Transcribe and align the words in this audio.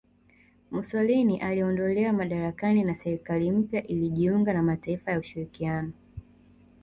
Mussolini 0.71 1.39
aliondolewa 1.41 2.13
madarakani 2.13 2.83
na 2.83 2.95
serikali 2.95 3.51
mpya 3.51 3.87
ilijiunga 3.87 4.53
na 4.53 4.63
mataifa 4.63 5.11
ya 5.11 5.19
ushirikiano 5.19 5.91